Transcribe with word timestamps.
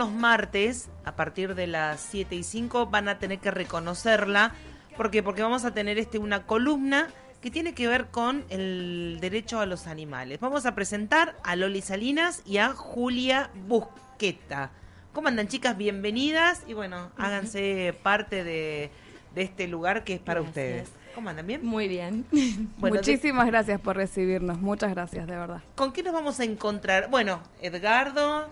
Los 0.00 0.12
martes, 0.12 0.88
a 1.04 1.14
partir 1.14 1.54
de 1.54 1.66
las 1.66 2.00
7 2.00 2.34
y 2.34 2.42
5, 2.42 2.86
van 2.86 3.06
a 3.10 3.18
tener 3.18 3.38
que 3.38 3.50
reconocerla. 3.50 4.54
¿Por 4.96 5.10
qué? 5.10 5.22
Porque 5.22 5.42
vamos 5.42 5.66
a 5.66 5.74
tener 5.74 5.98
este, 5.98 6.16
una 6.16 6.46
columna 6.46 7.08
que 7.42 7.50
tiene 7.50 7.74
que 7.74 7.86
ver 7.86 8.06
con 8.06 8.46
el 8.48 9.18
derecho 9.20 9.60
a 9.60 9.66
los 9.66 9.86
animales. 9.86 10.40
Vamos 10.40 10.64
a 10.64 10.74
presentar 10.74 11.36
a 11.44 11.54
Loli 11.54 11.82
Salinas 11.82 12.40
y 12.46 12.56
a 12.56 12.70
Julia 12.70 13.50
Busqueta. 13.68 14.70
¿Cómo 15.12 15.28
andan 15.28 15.48
chicas? 15.48 15.76
Bienvenidas 15.76 16.62
y 16.66 16.72
bueno, 16.72 17.10
háganse 17.18 17.94
parte 18.02 18.42
de, 18.42 18.90
de 19.34 19.42
este 19.42 19.68
lugar 19.68 20.02
que 20.04 20.14
es 20.14 20.20
para 20.20 20.40
ustedes. 20.40 20.88
¿Cómo 21.14 21.28
andan? 21.28 21.46
¿Bien? 21.46 21.62
Muy 21.62 21.88
bien. 21.88 22.24
Bueno, 22.78 22.96
Muchísimas 22.96 23.46
gracias 23.48 23.78
por 23.78 23.96
recibirnos. 23.96 24.58
Muchas 24.58 24.92
gracias, 24.92 25.26
de 25.26 25.36
verdad. 25.36 25.60
¿Con 25.74 25.92
qué 25.92 26.02
nos 26.02 26.14
vamos 26.14 26.40
a 26.40 26.44
encontrar? 26.44 27.10
Bueno, 27.10 27.42
Edgardo, 27.60 28.48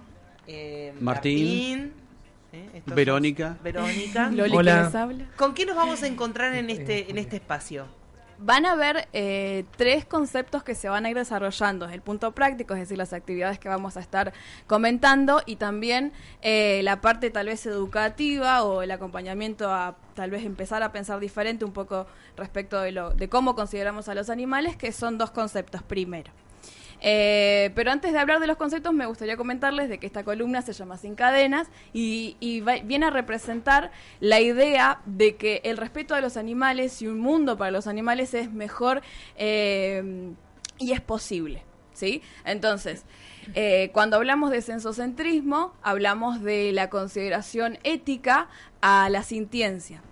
eh, 0.48 0.94
Martín, 1.00 1.92
¿eh? 2.52 2.82
Verónica. 2.86 3.56
Verónica. 3.62 4.30
Loli, 4.32 4.56
Hola. 4.56 4.72
¿quién 4.72 4.84
les 4.84 4.94
habla? 4.94 5.24
¿Con 5.36 5.54
qué 5.54 5.66
nos 5.66 5.76
vamos 5.76 6.02
a 6.02 6.06
encontrar 6.06 6.54
en 6.54 6.70
este, 6.70 7.10
en 7.10 7.18
este 7.18 7.36
espacio? 7.36 7.86
Van 8.40 8.66
a 8.66 8.76
ver 8.76 9.08
eh, 9.12 9.64
tres 9.76 10.04
conceptos 10.04 10.62
que 10.62 10.76
se 10.76 10.88
van 10.88 11.04
a 11.04 11.10
ir 11.10 11.16
desarrollando. 11.16 11.88
El 11.88 12.02
punto 12.02 12.32
práctico, 12.32 12.72
es 12.74 12.80
decir, 12.80 12.96
las 12.96 13.12
actividades 13.12 13.58
que 13.58 13.68
vamos 13.68 13.96
a 13.96 14.00
estar 14.00 14.32
comentando 14.68 15.42
y 15.44 15.56
también 15.56 16.12
eh, 16.40 16.80
la 16.84 17.00
parte 17.00 17.30
tal 17.30 17.46
vez 17.46 17.66
educativa 17.66 18.62
o 18.62 18.82
el 18.82 18.92
acompañamiento 18.92 19.72
a 19.72 19.96
tal 20.14 20.30
vez 20.30 20.44
empezar 20.44 20.84
a 20.84 20.92
pensar 20.92 21.18
diferente 21.18 21.64
un 21.64 21.72
poco 21.72 22.06
respecto 22.36 22.80
de, 22.80 22.92
lo, 22.92 23.10
de 23.10 23.28
cómo 23.28 23.56
consideramos 23.56 24.08
a 24.08 24.14
los 24.14 24.30
animales, 24.30 24.76
que 24.76 24.92
son 24.92 25.18
dos 25.18 25.32
conceptos 25.32 25.82
primero. 25.82 26.30
Eh, 27.00 27.70
pero 27.74 27.90
antes 27.90 28.12
de 28.12 28.18
hablar 28.18 28.40
de 28.40 28.46
los 28.46 28.56
conceptos, 28.56 28.92
me 28.92 29.06
gustaría 29.06 29.36
comentarles 29.36 29.88
de 29.88 29.98
que 29.98 30.06
esta 30.06 30.24
columna 30.24 30.62
se 30.62 30.72
llama 30.72 30.96
Sin 30.96 31.14
Cadenas 31.14 31.68
y, 31.92 32.36
viene 32.84 33.06
a 33.06 33.10
representar 33.10 33.90
la 34.20 34.40
idea 34.40 35.00
de 35.06 35.36
que 35.36 35.60
el 35.64 35.76
respeto 35.76 36.14
a 36.14 36.20
los 36.20 36.36
animales 36.36 37.00
y 37.02 37.06
un 37.06 37.20
mundo 37.20 37.56
para 37.56 37.70
los 37.70 37.86
animales 37.86 38.34
es 38.34 38.52
mejor 38.52 39.02
eh, 39.36 40.32
y 40.78 40.92
es 40.92 41.00
posible. 41.00 41.62
¿sí? 41.92 42.22
Entonces, 42.44 43.04
eh, 43.54 43.90
cuando 43.92 44.16
hablamos 44.16 44.50
de 44.50 44.62
sensocentrismo, 44.62 45.74
hablamos 45.82 46.42
de 46.42 46.72
la 46.72 46.90
consideración 46.90 47.78
ética 47.82 48.48
a 48.80 49.08
la 49.10 49.22
sintiencia. 49.22 50.02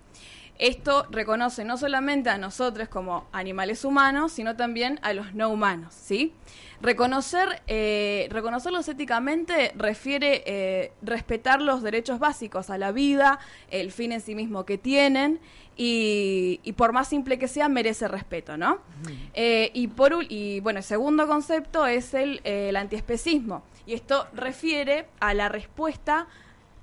Esto 0.59 1.05
reconoce 1.11 1.63
no 1.65 1.77
solamente 1.77 2.29
a 2.29 2.37
nosotros 2.39 2.89
como 2.89 3.27
animales 3.31 3.85
humanos, 3.85 4.31
sino 4.31 4.55
también 4.55 4.99
a 5.03 5.13
los 5.13 5.35
no 5.35 5.49
humanos, 5.49 5.93
¿sí? 5.93 6.33
Reconocer, 6.81 7.61
eh, 7.67 8.27
reconocerlos 8.29 8.87
éticamente 8.87 9.71
refiere 9.75 10.43
eh, 10.45 10.91
respetar 11.01 11.61
los 11.61 11.81
derechos 11.81 12.19
básicos 12.19 12.69
a 12.69 12.77
la 12.77 12.91
vida, 12.91 13.39
el 13.71 13.91
fin 13.91 14.11
en 14.11 14.21
sí 14.21 14.35
mismo 14.35 14.63
que 14.65 14.77
tienen 14.77 15.39
y, 15.75 16.59
y 16.63 16.73
por 16.73 16.91
más 16.91 17.07
simple 17.07 17.37
que 17.39 17.47
sea 17.47 17.69
merece 17.69 18.07
respeto, 18.07 18.57
¿no? 18.57 18.79
Eh, 19.33 19.71
y 19.73 19.87
por 19.87 20.07
y 20.29 20.59
bueno, 20.59 20.79
el 20.79 20.83
segundo 20.83 21.27
concepto 21.27 21.85
es 21.85 22.13
el, 22.13 22.41
eh, 22.43 22.69
el 22.69 22.75
antiespecismo 22.75 23.63
y 23.85 23.93
esto 23.93 24.27
refiere 24.33 25.07
a 25.19 25.33
la 25.33 25.49
respuesta 25.49 26.27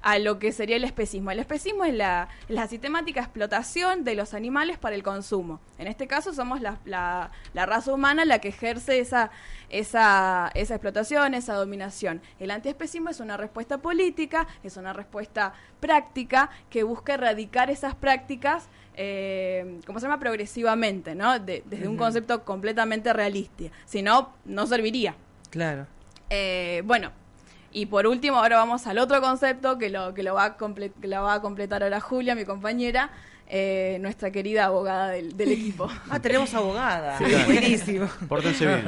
a 0.06 0.19
lo 0.19 0.38
que 0.38 0.53
sería 0.53 0.76
el 0.76 0.84
especismo. 0.84 1.31
El 1.31 1.38
especismo 1.38 1.87
es 1.87 1.94
la, 1.94 2.28
la 2.48 2.69
sistemática 2.69 3.20
explotación 3.20 4.04
de 4.04 4.15
los 4.15 4.34
animales 4.34 4.76
para 4.76 4.94
el 4.94 5.03
consumo. 5.03 5.60
En 5.78 5.87
este 5.87 6.06
caso 6.06 6.34
somos 6.34 6.60
la, 6.60 6.78
la- 6.84 7.31
la 7.54 7.65
raza 7.65 7.91
humana 7.94 8.26
la 8.26 8.38
que 8.38 8.48
ejerce 8.48 8.98
esa, 9.00 9.31
esa, 9.70 10.50
esa 10.54 10.75
explotación, 10.75 11.32
esa 11.32 11.54
dominación. 11.54 12.20
El 12.38 12.50
antiespecismo 12.50 13.09
es 13.09 13.20
una 13.20 13.38
respuesta 13.38 13.78
política, 13.78 14.47
es 14.62 14.76
una 14.76 14.92
respuesta 14.92 15.54
práctica 15.81 16.50
que 16.69 16.82
busca 16.82 17.15
erradicar 17.15 17.71
esas 17.71 17.94
prácticas, 17.94 18.69
eh, 18.97 19.81
¿cómo 19.86 20.00
se 20.00 20.06
llama? 20.06 20.21
Progresivamente, 20.21 21.15
¿no? 21.15 21.38
De- 21.38 21.62
desde 21.65 21.88
un 21.88 21.97
concepto 21.97 22.44
completamente 22.44 23.10
realista. 23.15 23.65
Si 23.86 24.03
no, 24.03 24.34
no 24.44 24.66
serviría. 24.66 25.15
Claro. 25.50 25.86
Eh, 26.28 26.82
bueno, 26.84 27.10
y 27.75 27.87
por 27.87 28.07
último, 28.07 28.39
ahora 28.39 28.57
vamos 28.57 28.87
al 28.87 28.99
otro 28.99 29.21
concepto 29.21 29.77
que 29.77 29.91
lo, 29.91 30.15
que 30.15 30.23
lo, 30.23 30.33
va, 30.35 30.45
a 30.45 30.57
comple- 30.57 30.93
que 31.01 31.09
lo 31.09 31.23
va 31.23 31.35
a 31.35 31.41
completar 31.43 31.83
ahora 31.83 32.01
Julia, 32.01 32.35
mi 32.35 32.45
compañera, 32.47 33.11
eh, 33.47 33.99
nuestra 34.01 34.31
querida 34.31 34.65
abogada 34.65 35.09
del, 35.11 35.37
del 35.37 35.53
equipo. 35.53 35.89
Ah, 36.09 36.19
tenemos 36.21 36.55
abogada. 36.55 37.19
Sí, 37.19 37.25
claro. 37.25 37.45
Buenísimo. 37.47 38.09
Pórtense 38.29 38.67
bien. 38.67 38.84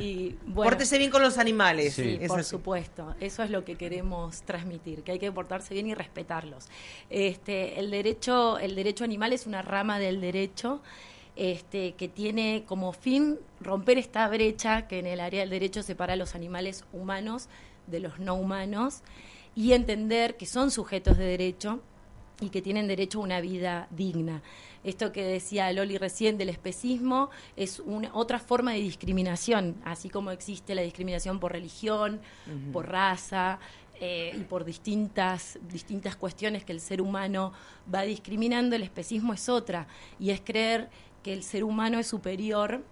Y 0.00 0.36
bueno, 0.46 0.70
Pórtese 0.70 0.98
bien 0.98 1.10
con 1.12 1.22
los 1.22 1.38
animales. 1.38 1.94
Sí. 1.94 2.18
Por 2.26 2.40
así. 2.40 2.50
supuesto, 2.50 3.14
eso 3.20 3.42
es 3.44 3.50
lo 3.50 3.64
que 3.64 3.76
queremos 3.76 4.42
transmitir, 4.42 5.02
que 5.04 5.12
hay 5.12 5.18
que 5.20 5.30
portarse 5.30 5.74
bien 5.74 5.86
y 5.86 5.94
respetarlos. 5.94 6.66
Este, 7.10 7.78
el 7.78 7.90
derecho, 7.90 8.58
el 8.58 8.74
derecho 8.74 9.04
animal 9.04 9.32
es 9.32 9.46
una 9.46 9.62
rama 9.62 9.98
del 10.00 10.20
derecho 10.20 10.82
este, 11.36 11.92
que 11.92 12.08
tiene 12.08 12.64
como 12.66 12.92
fin 12.92 13.38
romper 13.60 13.96
esta 13.98 14.26
brecha 14.28 14.86
que 14.88 14.98
en 14.98 15.06
el 15.06 15.20
área 15.20 15.40
del 15.40 15.50
derecho 15.50 15.82
separa 15.82 16.14
a 16.14 16.16
los 16.16 16.34
animales 16.34 16.84
humanos 16.92 17.48
de 17.86 18.00
los 18.00 18.18
no 18.18 18.34
humanos 18.34 19.02
y 19.54 19.72
entender 19.72 20.36
que 20.36 20.46
son 20.46 20.70
sujetos 20.70 21.18
de 21.18 21.24
derecho 21.24 21.80
y 22.40 22.50
que 22.50 22.62
tienen 22.62 22.88
derecho 22.88 23.20
a 23.20 23.22
una 23.22 23.40
vida 23.40 23.86
digna. 23.90 24.42
Esto 24.84 25.12
que 25.12 25.22
decía 25.22 25.72
Loli 25.72 25.96
recién 25.96 26.38
del 26.38 26.48
especismo 26.48 27.30
es 27.56 27.78
una, 27.78 28.10
otra 28.14 28.40
forma 28.40 28.72
de 28.72 28.80
discriminación, 28.80 29.76
así 29.84 30.10
como 30.10 30.32
existe 30.32 30.74
la 30.74 30.82
discriminación 30.82 31.38
por 31.38 31.52
religión, 31.52 32.20
por 32.72 32.88
raza 32.88 33.60
eh, 34.00 34.32
y 34.34 34.40
por 34.40 34.64
distintas, 34.64 35.58
distintas 35.70 36.16
cuestiones 36.16 36.64
que 36.64 36.72
el 36.72 36.80
ser 36.80 37.00
humano 37.00 37.52
va 37.92 38.02
discriminando, 38.02 38.74
el 38.74 38.82
especismo 38.82 39.32
es 39.32 39.48
otra, 39.48 39.86
y 40.18 40.30
es 40.30 40.40
creer 40.40 40.90
que 41.22 41.32
el 41.32 41.44
ser 41.44 41.62
humano 41.62 42.00
es 42.00 42.08
superior 42.08 42.82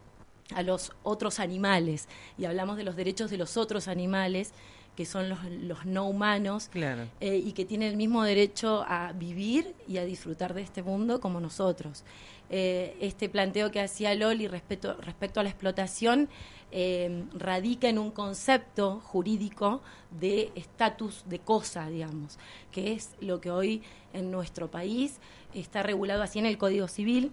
a 0.54 0.62
los 0.62 0.92
otros 1.02 1.40
animales, 1.40 2.08
y 2.38 2.44
hablamos 2.44 2.76
de 2.76 2.84
los 2.84 2.94
derechos 2.94 3.30
de 3.30 3.38
los 3.38 3.56
otros 3.56 3.88
animales, 3.88 4.52
que 5.00 5.06
son 5.06 5.30
los, 5.30 5.42
los 5.62 5.86
no 5.86 6.04
humanos, 6.06 6.68
Claro. 6.70 7.06
eh, 7.20 7.34
y 7.42 7.52
que 7.52 7.64
tienen 7.64 7.88
el 7.88 7.96
mismo 7.96 8.22
derecho 8.22 8.84
a 8.86 9.12
vivir 9.14 9.74
y 9.88 9.96
a 9.96 10.04
disfrutar 10.04 10.52
de 10.52 10.60
este 10.60 10.82
mundo 10.82 11.22
como 11.22 11.40
nosotros. 11.40 12.04
Eh, 12.50 12.98
este 13.00 13.30
planteo 13.30 13.70
que 13.70 13.80
hacía 13.80 14.14
Loli 14.14 14.46
respecto, 14.46 14.98
respecto 15.00 15.40
a 15.40 15.42
la 15.42 15.48
explotación 15.48 16.28
eh, 16.70 17.24
radica 17.32 17.88
en 17.88 17.98
un 17.98 18.10
concepto 18.10 19.00
jurídico 19.02 19.80
de 20.20 20.52
estatus 20.54 21.24
de 21.26 21.38
cosa, 21.38 21.88
digamos, 21.88 22.38
que 22.70 22.92
es 22.92 23.14
lo 23.22 23.40
que 23.40 23.50
hoy 23.50 23.82
en 24.12 24.30
nuestro 24.30 24.70
país 24.70 25.18
está 25.54 25.82
regulado 25.82 26.22
así 26.22 26.38
en 26.40 26.44
el 26.44 26.58
Código 26.58 26.88
Civil, 26.88 27.32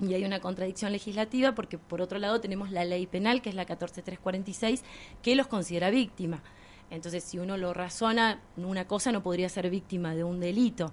y 0.00 0.14
hay 0.14 0.24
una 0.24 0.38
contradicción 0.40 0.92
legislativa 0.92 1.56
porque 1.56 1.76
por 1.76 2.00
otro 2.00 2.20
lado 2.20 2.40
tenemos 2.40 2.70
la 2.70 2.84
ley 2.84 3.08
penal, 3.08 3.42
que 3.42 3.48
es 3.50 3.56
la 3.56 3.66
14346, 3.66 4.84
que 5.22 5.34
los 5.34 5.48
considera 5.48 5.90
víctima. 5.90 6.40
Entonces, 6.90 7.22
si 7.24 7.38
uno 7.38 7.56
lo 7.56 7.72
razona, 7.72 8.40
una 8.56 8.86
cosa 8.86 9.12
no 9.12 9.22
podría 9.22 9.48
ser 9.48 9.70
víctima 9.70 10.14
de 10.14 10.24
un 10.24 10.40
delito. 10.40 10.92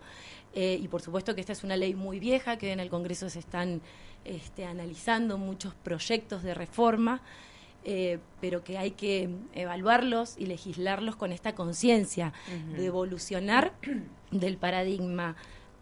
Eh, 0.54 0.80
y 0.82 0.88
por 0.88 1.02
supuesto 1.02 1.36
que 1.36 1.42
esta 1.42 1.54
es 1.54 1.64
una 1.64 1.76
ley 1.78 1.94
muy 1.94 2.20
vieja, 2.20 2.58
que 2.58 2.72
en 2.72 2.80
el 2.80 2.90
Congreso 2.90 3.30
se 3.30 3.40
están 3.40 3.82
este, 4.26 4.66
analizando 4.66 5.38
muchos 5.38 5.74
proyectos 5.76 6.44
de 6.44 6.54
reforma, 6.54 7.22
eh, 7.84 8.20
pero 8.42 8.64
que 8.64 8.78
hay 8.78 8.92
que 8.92 9.30
evaluarlos 9.54 10.36
y 10.38 10.48
legislarlos 10.48 11.16
con 11.16 11.32
esta 11.32 11.56
conciencia 11.56 12.34
de 12.76 12.86
evolucionar 12.86 13.74
del 14.32 14.58
paradigma 14.58 15.36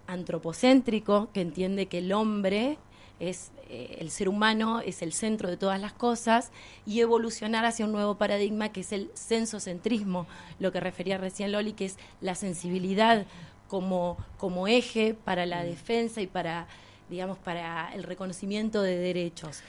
antropocéntrico, 0.08 1.30
que 1.34 1.42
entiende 1.42 1.88
que 1.88 2.00
el 2.00 2.12
hombre 2.12 2.78
es 3.20 3.52
eh, 3.70 3.98
el 4.00 4.12
ser 4.12 4.30
humano 4.30 4.82
es 4.82 5.02
el 5.02 5.12
centro 5.14 5.50
de 5.50 5.58
todas 5.58 5.80
las 5.82 5.94
cosas 5.94 6.52
y 6.86 7.00
evolucionar 7.00 7.66
hacia 7.66 7.86
un 7.86 7.92
nuevo 7.92 8.16
paradigma 8.16 8.70
que 8.70 8.82
es 8.82 8.92
el 8.92 9.10
sensocentrismo, 9.14 10.28
lo 10.60 10.72
que 10.72 10.80
refería 10.80 11.18
recién 11.18 11.52
Loli, 11.52 11.74
que 11.74 11.86
es 11.86 11.98
la 12.22 12.36
sensibilidad 12.36 13.26
como, 13.68 14.18
como 14.38 14.68
eje 14.68 15.14
para 15.14 15.46
la 15.46 15.64
defensa 15.64 16.22
y 16.22 16.28
para 16.28 16.68
digamos 17.10 17.38
para 17.38 17.94
el 17.94 18.02
reconocimiento 18.04 18.82
de 18.82 18.98
derechos. 18.98 19.62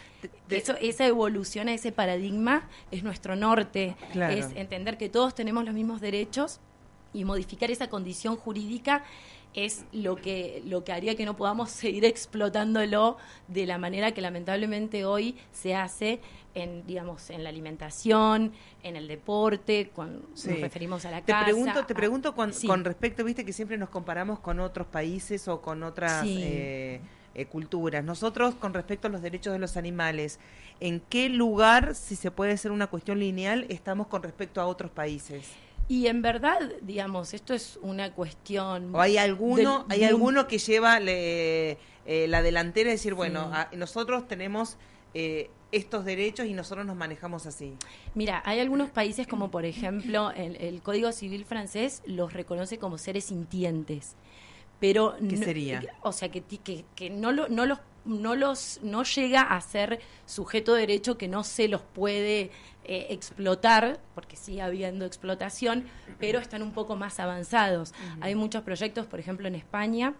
Eso, 0.48 0.74
esa 0.80 1.06
evolución 1.06 1.68
a 1.68 1.74
ese 1.74 1.92
paradigma 1.92 2.66
es 2.90 3.02
nuestro 3.02 3.36
norte, 3.36 3.94
Claro. 4.12 4.32
es 4.34 4.46
entender 4.56 4.96
que 4.96 5.10
todos 5.10 5.34
tenemos 5.34 5.64
los 5.64 5.74
mismos 5.74 6.00
derechos 6.00 6.60
y 7.12 7.24
modificar 7.24 7.70
esa 7.70 7.88
condición 7.88 8.36
jurídica 8.36 9.04
es 9.56 9.84
lo 9.92 10.14
que, 10.16 10.62
lo 10.66 10.84
que 10.84 10.92
haría 10.92 11.16
que 11.16 11.24
no 11.24 11.36
podamos 11.36 11.70
seguir 11.82 12.04
explotándolo 12.04 13.16
de 13.48 13.66
la 13.66 13.78
manera 13.78 14.12
que 14.12 14.20
lamentablemente 14.20 15.04
hoy 15.04 15.36
se 15.52 15.74
hace 15.74 16.20
en, 16.54 16.86
digamos, 16.86 17.28
en 17.30 17.42
la 17.44 17.50
alimentación, 17.50 18.52
en 18.82 18.96
el 18.96 19.08
deporte, 19.08 19.90
cuando 19.94 20.20
nos 20.30 20.44
referimos 20.60 21.04
a 21.04 21.10
la 21.10 21.20
te 21.20 21.32
casa. 21.32 21.44
Pregunto, 21.44 21.84
te 21.84 21.92
a- 21.92 21.96
pregunto 21.96 22.34
con, 22.34 22.52
sí. 22.54 22.66
con 22.66 22.84
respecto, 22.84 23.24
viste 23.24 23.44
que 23.44 23.52
siempre 23.52 23.76
nos 23.76 23.88
comparamos 23.90 24.38
con 24.38 24.60
otros 24.60 24.86
países 24.86 25.48
o 25.48 25.60
con 25.60 25.82
otras 25.82 26.22
Sí. 26.22 26.38
eh, 26.42 27.00
eh, 27.34 27.44
culturas. 27.46 28.02
Nosotros, 28.02 28.54
con 28.54 28.72
respecto 28.72 29.08
a 29.08 29.10
los 29.10 29.20
derechos 29.20 29.52
de 29.52 29.58
los 29.58 29.76
animales, 29.76 30.38
¿en 30.80 31.00
qué 31.00 31.28
lugar, 31.28 31.94
si 31.94 32.16
se 32.16 32.30
puede 32.30 32.56
ser 32.56 32.70
una 32.72 32.86
cuestión 32.86 33.18
lineal, 33.18 33.66
estamos 33.68 34.06
con 34.06 34.22
respecto 34.22 34.60
a 34.62 34.66
otros 34.66 34.90
países? 34.90 35.46
Y 35.88 36.08
en 36.08 36.20
verdad, 36.22 36.58
digamos, 36.82 37.32
esto 37.34 37.54
es 37.54 37.78
una 37.82 38.12
cuestión... 38.12 38.94
¿O 38.94 39.00
hay 39.00 39.18
alguno, 39.18 39.84
del- 39.84 39.92
hay 39.92 40.00
de 40.00 40.06
alguno 40.06 40.48
que 40.48 40.58
lleva 40.58 40.98
le- 40.98 41.78
eh, 42.06 42.26
la 42.28 42.42
delantera 42.42 42.90
y 42.90 42.92
decir, 42.94 43.14
bueno, 43.14 43.44
Sí. 43.50 43.50
a- 43.54 43.70
nosotros 43.76 44.26
tenemos 44.26 44.78
eh, 45.14 45.48
estos 45.72 46.04
derechos 46.04 46.46
y 46.46 46.52
nosotros 46.54 46.84
nos 46.86 46.96
manejamos 46.96 47.46
así? 47.46 47.74
Mira, 48.14 48.42
hay 48.44 48.60
algunos 48.60 48.90
países 48.90 49.26
como 49.26 49.50
por 49.50 49.64
ejemplo 49.64 50.30
el, 50.32 50.56
el 50.56 50.82
Código 50.82 51.10
Civil 51.12 51.44
francés 51.44 52.02
los 52.04 52.32
reconoce 52.32 52.78
como 52.78 52.98
seres 52.98 53.24
sintientes, 53.24 54.14
pero 54.80 55.14
¿Qué 55.16 55.36
no- 55.36 55.44
sería? 55.44 55.82
o 56.02 56.12
sea 56.12 56.30
que, 56.30 56.42
que, 56.42 56.84
que 56.96 57.10
no, 57.10 57.32
lo- 57.32 57.48
no 57.48 57.64
los 57.64 57.78
no 58.06 58.34
los 58.34 58.80
no 58.82 59.02
llega 59.02 59.42
a 59.42 59.60
ser 59.60 60.00
sujeto 60.24 60.74
de 60.74 60.80
derecho 60.80 61.18
que 61.18 61.28
no 61.28 61.44
se 61.44 61.68
los 61.68 61.82
puede 61.82 62.50
eh, 62.84 63.08
explotar 63.10 64.00
porque 64.14 64.36
sigue 64.36 64.62
habiendo 64.62 65.04
explotación 65.04 65.86
pero 66.18 66.38
están 66.38 66.62
un 66.62 66.72
poco 66.72 66.96
más 66.96 67.20
avanzados. 67.20 67.92
Hay 68.20 68.34
muchos 68.34 68.62
proyectos 68.62 69.06
por 69.06 69.20
ejemplo 69.20 69.48
en 69.48 69.54
España 69.54 70.14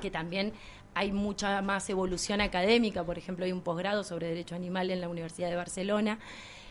que 0.00 0.10
también 0.10 0.52
hay 0.94 1.12
mucha 1.12 1.60
más 1.60 1.90
evolución 1.90 2.40
académica, 2.40 3.04
por 3.04 3.18
ejemplo, 3.18 3.44
hay 3.44 3.52
un 3.52 3.62
posgrado 3.62 4.04
sobre 4.04 4.28
derecho 4.28 4.54
animal 4.54 4.90
en 4.90 5.00
la 5.00 5.08
Universidad 5.08 5.50
de 5.50 5.56
Barcelona, 5.56 6.18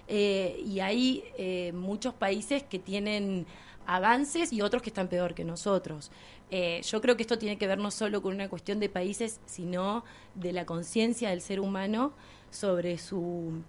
eh, 0.07 0.61
y 0.65 0.79
hay 0.79 1.23
eh, 1.37 1.71
muchos 1.73 2.13
países 2.13 2.63
que 2.63 2.79
tienen 2.79 3.45
avances 3.85 4.53
y 4.53 4.61
otros 4.61 4.81
que 4.81 4.89
están 4.89 5.07
peor 5.07 5.33
que 5.33 5.43
nosotros. 5.43 6.11
Eh, 6.55 6.81
yo 6.83 7.01
creo 7.01 7.17
que 7.17 7.23
esto 7.23 7.39
tiene 7.39 7.57
que 7.57 7.65
ver 7.65 7.79
no 7.79 7.89
solo 7.89 8.21
con 8.21 8.35
una 8.35 8.47
cuestión 8.47 8.79
de 8.79 8.87
países, 8.87 9.39
sino 9.47 10.03
de 10.35 10.53
la 10.53 10.67
conciencia 10.67 11.31
del 11.31 11.41
ser 11.41 11.59
humano 11.59 12.13
sobre 12.51 12.97
su 12.99 13.61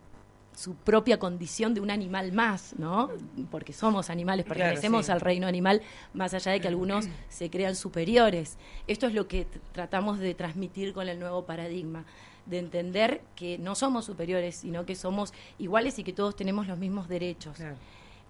su 0.54 0.76
propia 0.76 1.18
condición 1.18 1.74
de 1.74 1.80
un 1.80 1.90
animal 1.90 2.30
más, 2.30 2.74
¿no? 2.78 3.10
Porque 3.50 3.72
somos 3.72 4.08
animales, 4.08 4.44
Claro, 4.46 4.60
pertenecemos 4.60 5.06
sí. 5.06 5.12
al 5.12 5.20
reino 5.20 5.48
animal, 5.48 5.82
más 6.12 6.32
allá 6.32 6.52
de 6.52 6.60
que 6.60 6.68
algunos 6.68 7.08
se 7.28 7.50
crean 7.50 7.74
superiores. 7.74 8.56
Esto 8.86 9.08
es 9.08 9.14
lo 9.14 9.26
que 9.26 9.48
tratamos 9.72 10.20
de 10.20 10.32
transmitir 10.34 10.92
con 10.92 11.08
el 11.08 11.18
nuevo 11.18 11.44
paradigma, 11.44 12.04
de 12.46 12.58
entender 12.60 13.22
que 13.34 13.58
no 13.58 13.74
somos 13.74 14.04
superiores, 14.04 14.54
sino 14.54 14.86
que 14.86 14.94
somos 14.94 15.32
iguales 15.58 15.98
y 15.98 16.04
que 16.04 16.12
todos 16.12 16.36
tenemos 16.36 16.68
los 16.68 16.78
mismos 16.78 17.08
derechos. 17.08 17.56
Claro. 17.56 17.74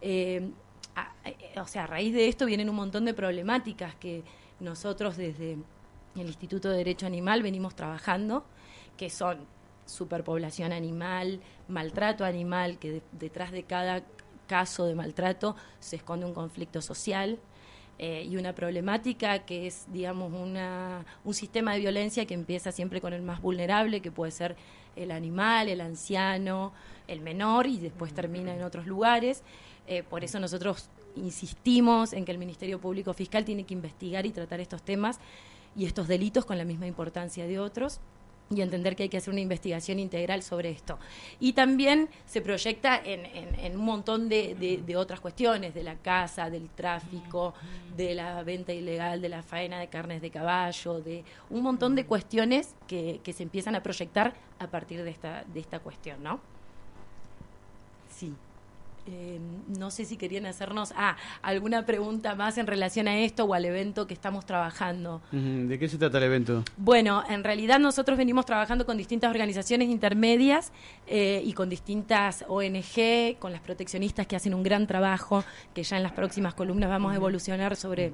Eh, 0.01 0.49
a- 0.97 1.13
eh, 1.27 1.37
o 1.61 1.67
sea, 1.67 1.85
a 1.85 1.87
raíz 1.89 2.15
de 2.15 2.29
esto 2.29 2.47
vienen 2.47 2.71
un 2.71 2.77
montón 2.77 3.05
de 3.05 3.13
problemáticas 3.13 3.95
que 3.97 4.23
nosotros 4.65 5.17
desde 5.17 5.53
el 6.17 6.27
Instituto 6.27 6.71
de 6.71 6.79
Derecho 6.79 7.07
Animal 7.07 7.43
venimos 7.43 7.75
trabajando, 7.77 8.45
que 8.97 9.11
son 9.11 9.39
superpoblación 9.87 10.73
animal, 10.73 11.41
maltrato 11.69 12.25
animal, 12.25 12.79
que 12.79 12.91
de- 12.93 13.03
detrás 13.13 13.53
de 13.53 13.65
cada 13.65 14.03
caso 14.49 14.87
de 14.87 14.95
maltrato 14.95 15.57
se 15.81 15.97
esconde 15.97 16.27
un 16.27 16.35
conflicto 16.35 16.81
social. 16.83 17.39
eh, 17.97 18.25
y 18.29 18.37
una 18.37 18.53
problemática 18.57 19.47
que 19.47 19.69
es, 19.69 19.87
digamos, 19.93 20.33
una, 20.33 21.05
un 21.23 21.33
sistema 21.33 21.75
de 21.75 21.79
violencia 21.79 22.27
que 22.27 22.35
empieza 22.35 22.73
siempre 22.73 23.01
con 23.01 23.13
el 23.13 23.23
más 23.23 23.41
vulnerable, 23.41 24.01
que 24.01 24.11
puede 24.11 24.33
ser 24.33 24.57
el 24.97 25.13
animal, 25.13 25.69
el 25.69 25.81
anciano, 25.81 26.73
el 27.07 27.21
menor, 27.21 27.69
y 27.69 27.79
después 27.79 28.13
termina 28.13 28.53
en 28.53 28.65
otros 28.65 28.87
lugares. 28.89 29.45
Eh, 29.87 30.03
por 30.03 30.25
eso 30.25 30.41
nosotros 30.41 30.89
insistimos 31.17 32.13
en 32.13 32.25
que 32.25 32.33
el 32.33 32.39
Ministerio 32.39 32.81
Público 32.81 33.13
Fiscal 33.15 33.45
tiene 33.45 33.65
que 33.65 33.75
investigar 33.75 34.27
y 34.27 34.31
tratar 34.31 34.61
estos 34.61 34.83
temas 34.83 35.19
y 35.77 35.87
estos 35.87 36.09
delitos 36.09 36.45
con 36.45 36.59
la 36.59 36.65
misma 36.65 36.87
importancia 36.87 37.47
de 37.47 37.59
otros 37.59 38.01
y 38.51 38.61
entender 38.61 38.95
que 38.95 39.05
hay 39.05 39.09
que 39.09 39.17
hacer 39.17 39.33
una 39.33 39.41
investigación 39.41 39.99
integral 39.99 40.43
sobre 40.43 40.69
esto. 40.71 40.99
Y 41.41 41.55
también 41.55 42.11
se 42.27 42.43
proyecta 42.43 43.01
en, 43.03 43.75
un 43.75 43.85
montón 43.85 44.29
de, 44.29 44.55
de- 44.55 44.83
de 44.87 44.97
otras 44.97 45.21
cuestiones, 45.21 45.73
de 45.73 45.83
la 45.83 45.97
caza, 45.97 46.51
del 46.51 46.69
tráfico, 46.69 47.55
de 47.97 48.15
la 48.15 48.43
venta 48.43 48.73
ilegal, 48.75 49.23
de 49.23 49.31
la 49.31 49.43
faena 49.43 49.79
de 49.81 49.89
carnes 49.89 50.21
de 50.21 50.31
caballo, 50.31 51.01
de 51.01 51.25
un 51.49 51.63
montón 51.63 51.95
de 51.95 52.05
cuestiones 52.05 52.75
que, 52.87 53.21
que 53.25 53.33
se 53.33 53.43
empiezan 53.45 53.77
a 53.77 53.83
proyectar 53.83 54.35
a 54.59 54.67
partir 54.67 55.03
de 55.03 55.11
esta, 55.11 55.43
de 55.45 55.61
esta 55.61 55.79
cuestión, 55.81 56.23
¿no? 56.23 56.39
Sí. 58.11 58.33
Eh, 59.07 59.39
no 59.69 59.91
sé 59.91 60.07
si 60.07 60.17
querían 60.17 60.47
hacernos 60.47 60.95
ah, 60.97 61.17
alguna 61.43 61.85
pregunta 61.85 62.35
más 62.35 62.57
en 62.57 62.67
relación 62.67 63.07
a 63.07 63.19
esto 63.19 63.45
o 63.45 63.53
al 63.53 63.67
evento 63.67 64.07
que 64.07 64.15
estamos 64.15 64.47
trabajando. 64.47 65.21
¿De 65.31 65.79
qué 65.79 65.89
se 65.89 65.99
trata 65.99 66.17
el 66.19 66.25
evento? 66.25 66.65
Bueno, 66.79 67.23
en 67.29 67.45
realidad 67.45 67.79
nosotros 67.79 68.17
venimos 68.17 68.47
trabajando 68.47 68.87
con 68.87 68.97
distintas 68.97 69.31
organizaciones 69.31 69.89
intermedias 69.91 70.73
eh, 71.07 71.43
y 71.45 71.53
con 71.53 71.69
distintas 71.69 72.47
ONG, 72.49 73.39
con 73.39 73.53
las 73.53 73.61
proteccionistas 73.61 74.27
que 74.27 74.37
hacen 74.37 74.55
un 74.55 74.63
gran 74.63 74.87
trabajo, 74.87 75.45
que 75.75 75.83
ya 75.83 75.99
en 75.99 76.03
las 76.03 76.13
próximas 76.13 76.55
columnas 76.55 76.89
vamos 76.89 77.13
a 77.13 77.17
evolucionar 77.17 77.77
sobre 77.77 78.13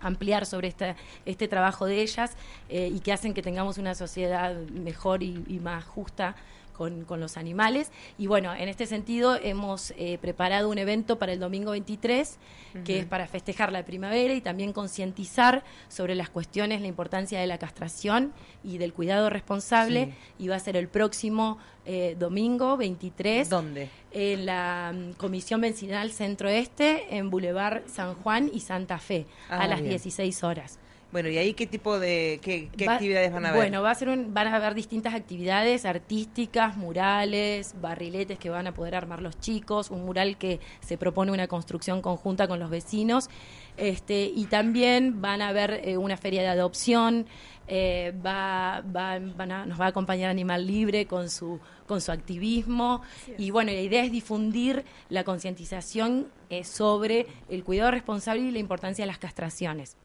ampliar 0.00 0.44
sobre 0.44 0.68
esta, 0.68 0.96
este 1.24 1.48
trabajo 1.48 1.86
de 1.86 2.02
ellas 2.02 2.36
eh, 2.68 2.90
y 2.92 3.00
que 3.00 3.12
hacen 3.12 3.32
que 3.32 3.40
tengamos 3.40 3.78
una 3.78 3.94
sociedad 3.94 4.54
mejor 4.54 5.22
y, 5.22 5.42
y 5.48 5.60
más 5.60 5.84
justa 5.84 6.34
con, 6.74 7.04
con 7.04 7.20
los 7.20 7.36
animales. 7.38 7.90
Y 8.18 8.26
bueno, 8.26 8.54
en 8.54 8.68
este 8.68 8.86
sentido 8.86 9.36
hemos 9.40 9.92
eh, 9.96 10.18
preparado 10.20 10.68
un 10.68 10.76
evento 10.78 11.18
para 11.18 11.32
el 11.32 11.40
domingo 11.40 11.70
23, 11.70 12.38
que 12.84 12.98
es 12.98 13.06
para 13.06 13.26
festejar 13.28 13.70
la 13.72 13.84
primavera 13.84 14.34
y 14.34 14.40
también 14.40 14.72
concientizar 14.72 15.62
sobre 15.88 16.14
las 16.14 16.28
cuestiones, 16.28 16.80
la 16.80 16.88
importancia 16.88 17.40
de 17.40 17.46
la 17.46 17.56
castración 17.58 18.32
y 18.64 18.78
del 18.78 18.92
cuidado 18.92 19.30
responsable. 19.30 20.12
Y 20.38 20.48
va 20.48 20.56
a 20.56 20.60
ser 20.60 20.76
el 20.76 20.88
próximo 20.88 21.58
eh, 21.86 22.16
domingo 22.18 22.76
23 22.76 23.48
¿Dónde? 23.48 23.88
en 24.10 24.46
la 24.46 24.92
mm, 24.94 25.12
Comisión 25.12 25.60
Vecinal 25.60 26.10
Centro 26.10 26.48
Este, 26.48 27.16
en 27.16 27.30
Boulevard 27.30 27.82
San 27.86 28.14
Juan 28.14 28.50
y 28.52 28.60
Santa 28.60 28.98
Fe, 28.98 29.26
Ah, 29.48 29.62
a 29.62 29.68
las 29.68 29.80
bien. 29.80 29.90
16 29.90 30.42
horas. 30.44 30.78
Bueno, 31.14 31.28
¿y 31.28 31.38
ahí 31.38 31.54
qué 31.54 31.68
tipo 31.68 32.00
de, 32.00 32.40
qué, 32.42 32.68
qué 32.76 32.86
Va- 32.88 32.94
actividades 32.94 33.32
van 33.32 33.46
a 33.46 33.50
haber? 33.50 33.60
Bueno, 33.60 33.82
va 33.82 33.92
a 33.92 33.94
ser 33.94 34.08
un- 34.08 34.34
van 34.34 34.48
a 34.48 34.56
haber 34.56 34.74
distintas 34.74 35.14
actividades 35.14 35.84
artísticas, 35.84 36.76
murales, 36.76 37.76
barriletes 37.80 38.36
que 38.36 38.50
van 38.50 38.66
a 38.66 38.74
poder 38.74 38.96
armar 38.96 39.22
los 39.22 39.38
chicos, 39.38 39.92
un 39.92 40.04
mural 40.04 40.36
que 40.38 40.58
se 40.80 40.98
propone 40.98 41.30
una 41.30 41.46
construcción 41.46 42.02
conjunta 42.02 42.48
con 42.48 42.58
los 42.58 42.68
vecinos, 42.68 43.28
este, 43.76 44.24
y 44.24 44.46
también 44.46 45.22
van 45.22 45.40
a 45.40 45.50
haber 45.50 45.82
eh, 45.84 45.96
una 45.96 46.16
feria 46.16 46.42
de 46.42 46.48
adopción, 46.48 47.26
eh, 47.68 48.12
va, 48.26 48.82
va- 48.82 49.20
van 49.20 49.52
a- 49.52 49.66
nos 49.66 49.80
va 49.80 49.84
a 49.84 49.88
acompañar 49.90 50.30
Animal 50.30 50.66
Libre 50.66 51.06
con 51.06 51.30
su, 51.30 51.60
con 51.86 52.00
su 52.00 52.10
activismo, 52.10 53.02
y 53.38 53.52
bueno, 53.52 53.70
la 53.70 53.80
idea 53.80 54.02
es 54.02 54.10
difundir 54.10 54.84
la 55.10 55.22
concientización 55.22 56.26
eh, 56.50 56.64
sobre 56.64 57.28
el 57.48 57.62
cuidado 57.62 57.92
responsable 57.92 58.42
y 58.42 58.50
la 58.50 58.58
importancia 58.58 59.04
de 59.04 59.06
las 59.06 59.18
castraciones. 59.18 59.96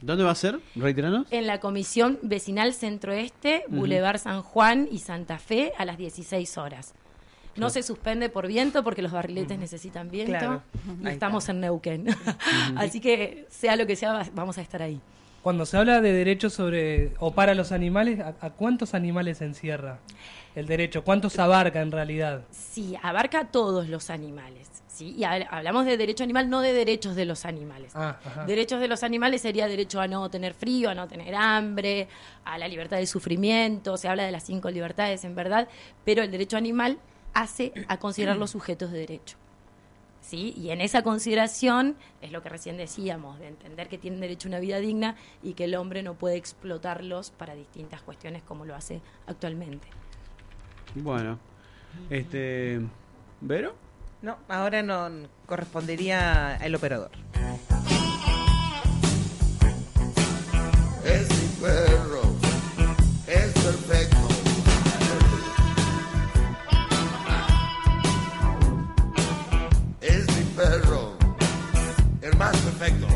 ¿Dónde 0.00 0.24
va 0.24 0.32
a 0.32 0.34
ser? 0.34 0.58
Reiteranos. 0.74 1.26
En 1.30 1.46
la 1.46 1.60
Comisión 1.60 2.18
Vecinal 2.22 2.74
Centro 2.74 3.12
Este, 3.12 3.64
Boulevard 3.68 4.18
San 4.18 4.42
Juan 4.42 4.88
y 4.90 4.98
Santa 4.98 5.38
Fe 5.38 5.72
a 5.78 5.84
las 5.84 5.96
16 5.98 6.58
horas. 6.58 6.92
No 7.56 7.68
se 7.70 7.82
suspende 7.82 8.28
por 8.28 8.46
viento 8.46 8.82
porque 8.84 9.02
los 9.02 9.12
barriletes 9.12 9.58
necesitan 9.58 10.10
viento 10.10 10.30
Claro. 10.32 10.62
y 11.02 11.06
Ahí 11.06 11.12
estamos 11.14 11.44
está. 11.44 11.52
en 11.52 11.60
Neuquén. 11.60 12.06
Así 12.76 13.00
que 13.00 13.46
sea 13.50 13.76
lo 13.76 13.86
que 13.86 13.96
sea, 13.96 14.12
va- 14.12 14.26
vamos 14.34 14.56
a 14.58 14.62
estar 14.62 14.82
ahí. 14.82 15.00
Cuando 15.42 15.64
se 15.66 15.76
habla 15.76 16.00
de 16.00 16.12
derechos 16.12 16.52
sobre 16.52 17.12
o 17.18 17.32
para 17.32 17.54
los 17.54 17.72
animales, 17.72 18.20
¿a, 18.20 18.34
a 18.40 18.50
cuántos 18.50 18.94
animales 18.94 19.38
se 19.38 19.46
encierra 19.46 19.98
el 20.54 20.66
derecho? 20.66 21.02
¿Cuántos 21.02 21.38
abarca 21.38 21.80
en 21.80 21.90
realidad? 21.92 22.42
Sí, 22.50 22.94
abarca 23.02 23.40
a 23.40 23.44
todos 23.50 23.88
los 23.88 24.10
animales. 24.10 24.68
¿Sí? 25.00 25.14
Y 25.16 25.22
habl- 25.22 25.48
hablamos 25.50 25.86
de 25.86 25.96
derecho 25.96 26.22
animal, 26.24 26.50
no 26.50 26.60
de 26.60 26.74
derechos 26.74 27.16
de 27.16 27.24
los 27.24 27.46
animales. 27.46 27.92
Ah. 27.96 28.18
Derechos 28.46 28.80
de 28.80 28.86
los 28.88 29.02
animales 29.02 29.40
sería 29.40 29.66
derecho 29.66 29.98
a 30.00 30.06
no 30.06 30.28
tener 30.30 30.52
frío, 30.52 30.90
a 30.90 30.94
no 30.94 31.08
tener 31.08 31.34
hambre, 31.34 32.06
a 32.44 32.58
la 32.58 32.68
libertad 32.68 32.98
de 32.98 33.06
sufrimiento, 33.06 33.96
se 33.96 34.08
habla 34.08 34.24
de 34.24 34.30
las 34.30 34.44
cinco 34.44 34.70
libertades 34.70 35.24
en 35.24 35.34
verdad, 35.34 35.68
pero 36.04 36.22
el 36.22 36.30
derecho 36.30 36.58
animal 36.58 36.98
hace 37.32 37.72
a 37.88 37.98
considerar 37.98 38.36
los 38.36 38.50
sujetos 38.56 38.92
de 38.92 38.98
derecho. 38.98 39.36
¿Sí? 40.20 40.52
Y 40.56 40.68
en 40.70 40.82
esa 40.82 41.02
consideración 41.02 41.96
es 42.20 42.30
lo 42.30 42.42
que 42.42 42.50
recién 42.50 42.76
decíamos, 42.76 43.38
de 43.40 43.48
entender 43.48 43.88
que 43.88 43.96
tienen 43.96 44.20
derecho 44.20 44.48
a 44.48 44.50
una 44.50 44.60
vida 44.60 44.78
digna 44.78 45.16
y 45.42 45.54
que 45.54 45.64
el 45.64 45.74
hombre 45.74 46.02
no 46.02 46.12
puede 46.14 46.36
explotarlos 46.36 47.30
para 47.30 47.54
distintas 47.54 48.02
cuestiones 48.02 48.42
como 48.42 48.66
lo 48.66 48.76
hace 48.76 49.00
actualmente. 49.26 49.88
Bueno, 50.94 51.38
este. 52.10 52.80
¿Vero? 53.40 53.74
No, 54.22 54.36
ahora 54.48 54.82
no 54.82 55.08
correspondería 55.46 56.56
al 56.56 56.74
operador. 56.74 57.10
Es 61.04 61.28
mi 61.30 61.48
perro, 61.62 62.22
es 63.26 63.52
perfecto. 63.52 64.28
Es 70.02 70.26
mi 70.36 70.44
perro, 70.54 71.16
el 72.20 72.36
más 72.36 72.56
perfecto. 72.58 73.09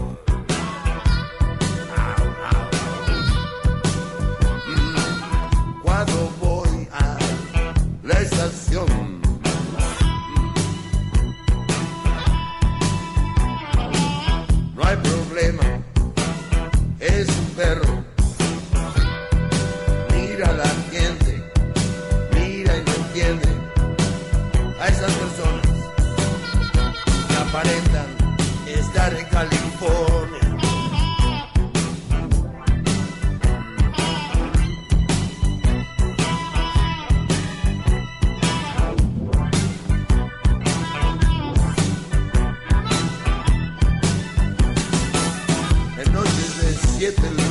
Noches 47.05 47.21
de 47.21 47.44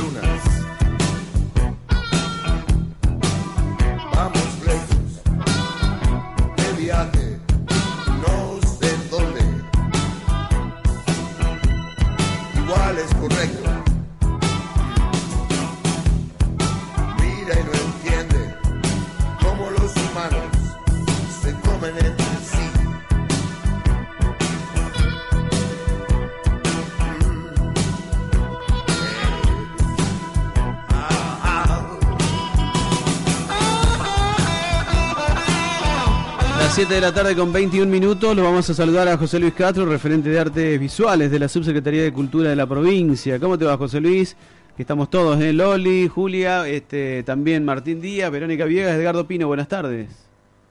Las 36.64 36.76
7 36.76 36.94
de 36.94 37.00
la 37.02 37.12
tarde 37.12 37.36
con 37.36 37.52
21 37.52 37.90
minutos, 37.90 38.34
lo 38.34 38.42
vamos 38.42 38.68
a 38.70 38.74
saludar 38.74 39.06
a 39.08 39.18
José 39.18 39.38
Luis 39.38 39.52
Castro, 39.52 39.84
referente 39.84 40.30
de 40.30 40.40
artes 40.40 40.80
visuales 40.80 41.30
de 41.30 41.38
la 41.38 41.46
Subsecretaría 41.46 42.02
de 42.02 42.10
Cultura 42.12 42.48
de 42.48 42.56
la 42.56 42.66
provincia. 42.66 43.38
¿Cómo 43.38 43.58
te 43.58 43.66
va, 43.66 43.76
José 43.76 44.00
Luis? 44.00 44.34
Que 44.74 44.82
estamos 44.82 45.10
todos, 45.10 45.38
¿eh? 45.42 45.52
Loli, 45.52 46.08
Julia, 46.08 46.66
este, 46.66 47.22
también 47.22 47.64
Martín 47.66 48.00
Díaz, 48.00 48.30
Verónica 48.30 48.64
Viegas, 48.64 48.96
Edgardo 48.96 49.26
Pino, 49.26 49.46
buenas 49.46 49.68
tardes. 49.68 50.08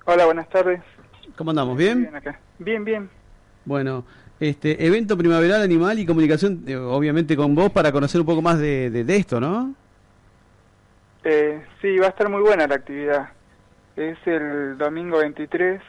Hola, 0.05 0.25
buenas 0.25 0.49
tardes. 0.49 0.81
¿Cómo 1.37 1.51
andamos? 1.51 1.77
¿Bien? 1.77 2.01
Bien 2.01 2.15
acá. 2.15 2.39
Bien, 2.57 2.83
bien. 2.83 3.09
Bueno, 3.63 4.03
este 4.39 4.83
evento 4.85 5.15
primaveral 5.15 5.61
animal 5.61 5.99
y 5.99 6.05
comunicación, 6.07 6.63
eh, 6.67 6.75
obviamente 6.75 7.37
con 7.37 7.53
vos 7.55 7.71
para 7.71 7.91
conocer 7.91 8.19
un 8.19 8.27
poco 8.27 8.41
más 8.41 8.57
de, 8.59 8.89
de- 8.89 9.03
de 9.03 9.15
esto, 9.15 9.39
¿no? 9.39 9.73
Eh, 11.23 11.61
sí, 11.81 11.97
va 11.99 12.07
a 12.07 12.09
estar 12.09 12.27
muy 12.29 12.41
buena 12.41 12.67
la 12.67 12.75
actividad. 12.75 13.29
Es 13.95 14.17
el 14.25 14.77
domingo 14.77 15.19
23 15.19 15.81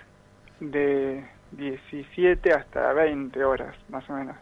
de 0.60 1.24
17 1.52 2.52
hasta 2.52 2.92
20 2.92 3.44
horas, 3.44 3.74
más 3.88 4.08
o 4.10 4.14
menos. 4.14 4.36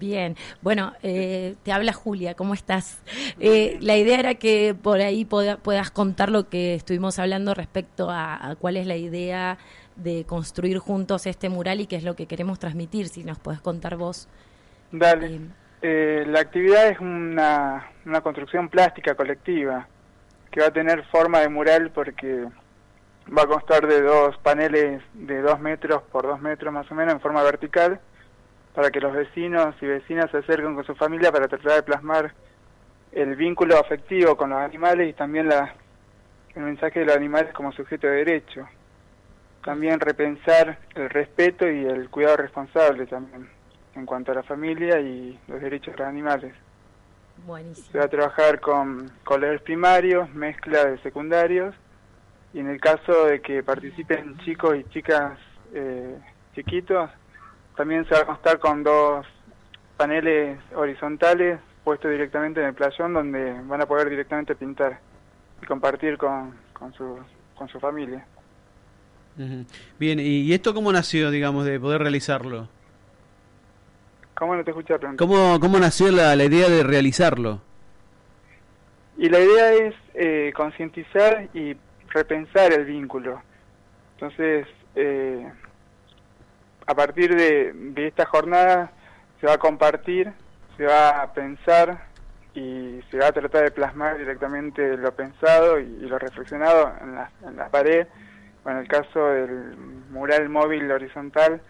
Bien, 0.00 0.36
bueno, 0.62 0.94
eh, 1.02 1.54
te 1.62 1.70
habla 1.72 1.92
Julia, 1.92 2.34
¿cómo 2.34 2.54
estás? 2.54 3.00
Eh, 3.38 3.76
la 3.80 3.96
idea 3.96 4.18
era 4.18 4.34
que 4.34 4.74
por 4.74 5.00
ahí 5.00 5.24
poda- 5.24 5.58
puedas 5.58 5.90
contar 5.90 6.30
lo 6.30 6.48
que 6.48 6.74
estuvimos 6.74 7.18
hablando 7.18 7.54
respecto 7.54 8.10
a, 8.10 8.50
a 8.50 8.56
cuál 8.56 8.78
es 8.78 8.86
la 8.86 8.96
idea 8.96 9.58
de 9.94 10.24
construir 10.24 10.78
juntos 10.78 11.26
este 11.26 11.50
mural 11.50 11.80
y 11.80 11.86
qué 11.86 11.96
es 11.96 12.04
lo 12.04 12.16
que 12.16 12.26
queremos 12.26 12.58
transmitir, 12.58 13.08
si 13.08 13.22
nos 13.22 13.38
podés 13.38 13.60
contar 13.60 13.96
vos. 13.96 14.28
Dale. 14.90 15.26
Eh, 15.36 15.40
Eh, 15.84 16.24
la 16.28 16.38
actividad 16.40 16.88
es 16.88 17.00
una, 17.00 17.90
una 18.06 18.20
construcción 18.20 18.68
plástica 18.68 19.16
colectiva 19.16 19.88
que 20.52 20.60
va 20.60 20.68
a 20.68 20.72
tener 20.72 21.04
forma 21.06 21.40
de 21.40 21.48
mural 21.48 21.90
porque 21.92 22.46
va 23.30 23.42
a 23.42 23.46
constar 23.46 23.86
de 23.86 24.02
dos 24.02 24.36
paneles 24.38 25.02
de 25.14 25.40
dos 25.42 25.60
metros 25.60 26.02
por 26.10 26.26
dos 26.26 26.40
metros 26.40 26.72
más 26.72 26.90
o 26.90 26.94
menos 26.94 27.14
en 27.14 27.20
forma 27.20 27.42
vertical 27.42 28.00
para 28.74 28.90
que 28.90 29.00
los 29.00 29.12
vecinos 29.12 29.74
y 29.80 29.86
vecinas 29.86 30.30
se 30.30 30.38
acerquen 30.38 30.74
con 30.74 30.84
su 30.84 30.94
familia 30.94 31.30
para 31.30 31.48
tratar 31.48 31.72
de 31.72 31.82
plasmar 31.82 32.32
el 33.12 33.36
vínculo 33.36 33.78
afectivo 33.78 34.36
con 34.36 34.50
los 34.50 34.58
animales 34.58 35.10
y 35.10 35.12
también 35.12 35.48
la, 35.48 35.74
el 36.54 36.62
mensaje 36.62 37.00
de 37.00 37.06
los 37.06 37.16
animales 37.16 37.52
como 37.52 37.72
sujeto 37.72 38.06
de 38.06 38.24
derecho. 38.24 38.66
También 39.62 40.00
repensar 40.00 40.78
el 40.94 41.10
respeto 41.10 41.68
y 41.68 41.84
el 41.84 42.08
cuidado 42.08 42.38
responsable 42.38 43.06
también 43.06 43.48
en 43.94 44.06
cuanto 44.06 44.32
a 44.32 44.36
la 44.36 44.42
familia 44.42 44.98
y 45.00 45.38
los 45.46 45.60
derechos 45.60 45.94
de 45.94 45.98
los 45.98 46.08
animales. 46.08 46.54
buenísimo. 47.46 47.88
Se 47.92 47.98
va 47.98 48.04
a 48.06 48.08
trabajar 48.08 48.60
con 48.60 49.12
colegios 49.22 49.60
primarios, 49.60 50.32
mezcla 50.34 50.86
de 50.86 50.98
secundarios 51.02 51.74
y 52.54 52.60
en 52.60 52.68
el 52.68 52.80
caso 52.80 53.26
de 53.26 53.40
que 53.40 53.62
participen 53.62 54.38
chicos 54.38 54.76
y 54.76 54.84
chicas 54.90 55.38
eh, 55.74 56.18
chiquitos, 56.54 57.10
también 57.76 58.06
se 58.06 58.14
va 58.14 58.20
a 58.20 58.26
constar 58.26 58.58
con 58.58 58.82
dos 58.82 59.26
paneles 59.96 60.58
horizontales 60.74 61.58
puestos 61.84 62.10
directamente 62.10 62.60
en 62.60 62.66
el 62.66 62.74
playón 62.74 63.14
donde 63.14 63.54
van 63.64 63.80
a 63.80 63.86
poder 63.86 64.08
directamente 64.10 64.54
pintar 64.54 65.00
y 65.62 65.66
compartir 65.66 66.16
con, 66.18 66.54
con, 66.72 66.92
su, 66.94 67.18
con 67.56 67.68
su 67.68 67.80
familia. 67.80 68.24
Bien, 69.98 70.20
¿y 70.20 70.52
esto 70.52 70.74
cómo 70.74 70.92
nació, 70.92 71.30
digamos, 71.30 71.64
de 71.64 71.80
poder 71.80 72.02
realizarlo? 72.02 72.68
¿Cómo 74.34 74.56
no 74.56 74.64
te 74.64 74.70
escuché? 74.70 74.94
¿Cómo, 75.16 75.58
cómo 75.58 75.78
nació 75.78 76.10
la, 76.10 76.36
la 76.36 76.44
idea 76.44 76.68
de 76.68 76.82
realizarlo? 76.82 77.60
Y 79.16 79.28
la 79.28 79.38
idea 79.38 79.72
es 79.72 79.94
eh, 80.14 80.52
concientizar 80.54 81.48
y 81.54 81.76
repensar 82.12 82.72
el 82.72 82.84
vínculo. 82.84 83.42
Entonces, 84.14 84.66
eh, 84.94 85.50
a 86.86 86.94
partir 86.94 87.34
de, 87.34 87.72
de 87.72 88.06
esta 88.06 88.26
jornada 88.26 88.92
se 89.40 89.46
va 89.46 89.54
a 89.54 89.58
compartir, 89.58 90.32
se 90.76 90.86
va 90.86 91.22
a 91.22 91.32
pensar 91.32 92.12
y 92.54 93.00
se 93.10 93.18
va 93.18 93.28
a 93.28 93.32
tratar 93.32 93.64
de 93.64 93.70
plasmar 93.70 94.18
directamente 94.18 94.96
lo 94.96 95.12
pensado 95.12 95.80
y, 95.80 95.86
lo 95.86 96.18
reflexionado 96.18 96.92
en 97.00 97.14
la, 97.14 97.30
en 97.46 97.56
la 97.56 97.68
pared, 97.68 98.06
o 98.64 98.70
en 98.70 98.76
el 98.76 98.88
caso 98.88 99.26
del 99.26 99.76
mural 100.10 100.48
móvil 100.48 100.90
horizontal, 100.90 101.60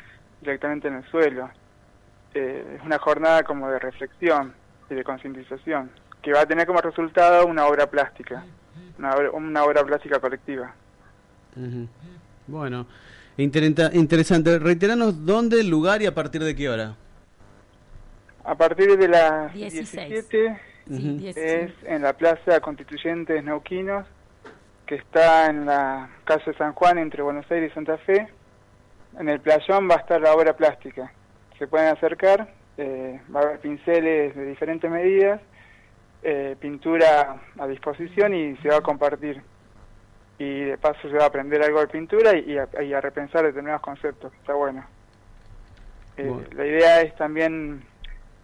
directamente 0.40 0.88
en 0.88 0.96
el 0.96 1.04
suelo. 1.04 1.50
Eh, 2.34 2.76
es 2.78 2.84
una 2.84 2.98
jornada 2.98 3.42
como 3.44 3.70
de 3.70 3.78
reflexión 3.78 4.54
y 4.90 4.94
de 4.94 5.04
concientización, 5.04 5.90
que 6.20 6.32
va 6.32 6.40
a 6.40 6.46
tener 6.46 6.66
como 6.66 6.80
resultado 6.80 7.46
una 7.46 7.66
obra 7.66 7.86
plástica, 7.86 8.44
una 9.02 9.14
obra, 9.16 9.30
una 9.32 9.64
obra 9.64 9.82
plástica 9.84 10.20
colectiva. 10.20 10.72
Ujú. 11.56 11.88
Bueno, 12.46 12.86
interenta- 13.36 13.90
interesante. 13.92 14.58
Reiteranos 14.60 15.26
dónde, 15.26 15.60
el 15.60 15.68
lugar 15.68 16.00
y 16.02 16.06
a 16.06 16.14
partir 16.14 16.42
de 16.44 16.54
qué 16.54 16.68
hora. 16.68 16.94
A 18.44 18.54
partir 18.54 18.96
de 18.96 19.08
las 19.08 19.52
16. 19.52 20.08
17 20.08 20.60
Sí, 20.88 20.94
Ujú. 20.94 21.18
10, 21.18 21.36
es 21.36 21.72
en 21.84 22.02
la 22.02 22.12
Plaza 22.12 22.58
Constituyentes 22.60 23.42
Neuquinos, 23.44 24.04
que 24.86 24.96
está 24.96 25.46
en 25.46 25.64
la 25.64 26.10
calle 26.24 26.52
San 26.58 26.72
Juan 26.72 26.98
entre 26.98 27.22
Buenos 27.22 27.48
Aires 27.52 27.70
y 27.70 27.74
Santa 27.74 27.98
Fe. 27.98 28.26
En 29.18 29.28
el 29.28 29.40
playón 29.40 29.88
va 29.88 29.94
a 29.94 29.98
estar 29.98 30.20
la 30.20 30.34
obra 30.34 30.56
plástica. 30.56 31.12
Se 31.58 31.68
pueden 31.68 31.86
acercar, 31.94 32.52
eh, 32.78 33.20
va 33.34 33.40
a 33.40 33.42
haber 33.44 33.60
pinceles 33.60 34.34
de 34.34 34.44
diferentes 34.44 34.90
medidas, 34.90 35.40
eh, 36.22 36.56
pintura 36.60 37.40
a 37.58 37.66
disposición 37.66 38.34
y 38.34 38.56
se 38.58 38.68
va 38.68 38.76
a 38.76 38.80
compartir. 38.80 39.42
Y 40.38 40.64
de 40.64 40.78
paso 40.78 41.00
se 41.02 41.16
va 41.16 41.24
a 41.24 41.26
aprender 41.26 41.62
algo 41.62 41.80
de 41.80 41.86
pintura 41.88 42.36
y, 42.36 42.52
y 42.52 42.58
a, 42.58 42.68
y 42.82 42.92
a 42.92 43.00
repensar 43.00 43.44
determinados 43.44 43.82
conceptos. 43.82 44.32
Está 44.34 44.54
bueno. 44.54 44.84
Eh, 46.16 46.26
Bueno. 46.26 46.48
La 46.54 46.66
idea 46.66 47.00
es 47.02 47.14
también 47.16 47.84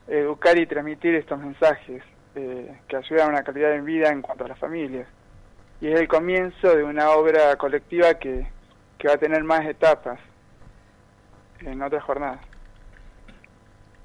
educar 0.06 0.56
y 0.58 0.66
transmitir 0.66 1.14
estos 1.14 1.38
mensajes 1.38 2.02
eh, 2.35 2.78
que 2.87 2.97
ayudan 2.97 3.26
a 3.26 3.30
una 3.30 3.42
calidad 3.42 3.70
de 3.70 3.80
vida 3.80 4.11
en 4.11 4.23
cuanto 4.23 4.44
a 4.44 4.49
las 4.49 4.58
familias. 4.58 5.06
Y 5.80 5.88
es 5.88 5.99
el 5.99 6.08
comienzo 6.08 6.75
de 6.75 6.85
una 6.85 7.11
obra 7.11 7.56
colectiva 7.56 8.14
que, 8.14 8.47
que 8.97 9.08
va 9.08 9.14
a 9.14 9.18
tener 9.18 9.44
más 9.44 9.64
etapas 9.66 10.18
en 11.61 11.82
otras 11.82 12.02
jornadas. 12.04 12.40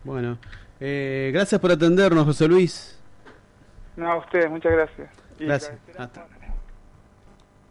Bueno, 0.04 0.38
eh, 0.80 1.32
gracias 1.34 1.62
por 1.62 1.72
atendernos, 1.72 2.26
José 2.26 2.48
Luis. 2.48 3.00
No, 3.96 4.12
a 4.12 4.18
ustedes, 4.18 4.50
muchas 4.50 4.72
gracias. 4.72 5.10
Y 5.40 5.46
Gracias. 5.46 5.78
Hasta- 5.98 6.28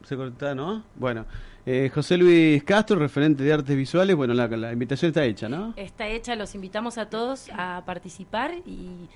Se 0.05 0.17
corta, 0.17 0.55
¿no? 0.55 0.83
Bueno, 0.97 1.27
Eh, 1.65 1.93
José 1.95 2.17
Luis 2.19 2.65
Castro, 2.65 2.99
referente 2.99 3.45
de 3.45 3.53
artes 3.53 3.77
visuales, 3.77 4.17
bueno, 4.17 4.35
la, 4.35 4.49
la 4.49 4.73
invitación 4.73 5.11
está 5.11 5.23
hecha, 5.25 5.49
¿no? 5.49 5.75
Está 5.77 6.09
hecha, 6.09 6.35
los 6.35 6.57
invitamos 6.57 6.99
a 6.99 7.09
todos 7.09 7.49
a 7.57 7.85
participar 7.87 8.53
y 8.67 9.09